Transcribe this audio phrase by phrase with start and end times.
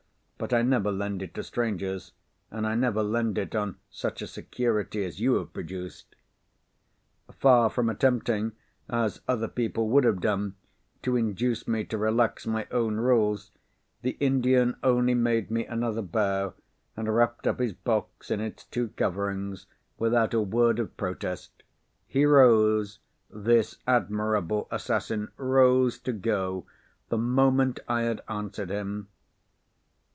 [0.43, 2.13] But I never lend it to strangers,
[2.49, 6.15] and I never lend it on such a security as you have produced."
[7.31, 8.53] Far from attempting,
[8.89, 10.55] as other people would have done,
[11.03, 13.51] to induce me to relax my own rules,
[14.01, 16.55] the Indian only made me another bow,
[16.97, 19.67] and wrapped up his box in its two coverings
[19.99, 21.61] without a word of protest.
[22.07, 26.65] He rose—this admirable assassin rose to go,
[27.09, 29.07] the moment I had answered him!